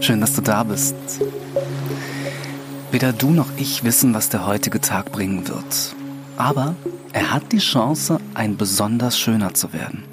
[0.00, 0.94] Schön, dass du da bist.
[2.90, 5.94] Weder du noch ich wissen, was der heutige Tag bringen wird.
[6.36, 6.76] Aber
[7.12, 10.04] er hat die Chance, ein besonders schöner zu werden.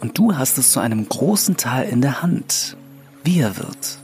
[0.00, 2.76] Und du hast es zu einem großen Teil in der Hand,
[3.22, 3.98] wie er wird.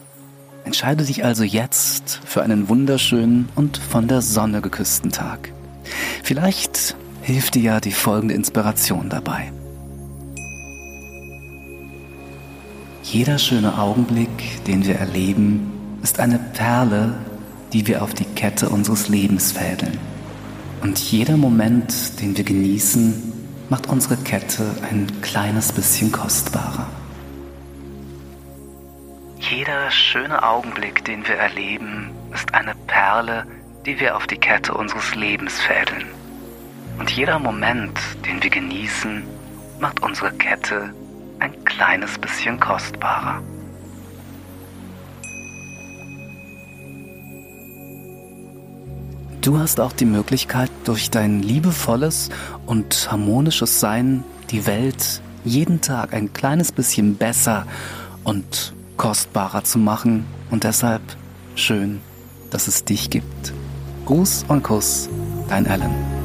[0.64, 5.52] Entscheide dich also jetzt für einen wunderschönen und von der Sonne geküssten Tag.
[6.22, 9.52] Vielleicht hilft dir ja die folgende Inspiration dabei.
[13.08, 17.14] Jeder schöne Augenblick, den wir erleben, ist eine Perle,
[17.72, 19.96] die wir auf die Kette unseres Lebens fädeln.
[20.82, 23.32] Und jeder Moment, den wir genießen,
[23.68, 26.88] macht unsere Kette ein kleines bisschen kostbarer.
[29.38, 33.46] Jeder schöne Augenblick, den wir erleben, ist eine Perle,
[33.86, 36.06] die wir auf die Kette unseres Lebens fädeln.
[36.98, 39.22] Und jeder Moment, den wir genießen,
[39.78, 40.92] macht unsere Kette
[41.46, 43.40] ein kleines bisschen kostbarer.
[49.40, 52.30] Du hast auch die Möglichkeit, durch dein liebevolles
[52.66, 57.64] und harmonisches Sein die Welt jeden Tag ein kleines bisschen besser
[58.24, 60.26] und kostbarer zu machen.
[60.50, 61.02] Und deshalb
[61.54, 62.00] schön,
[62.50, 63.52] dass es dich gibt.
[64.06, 65.08] Gruß und Kuss,
[65.48, 66.15] dein Alan.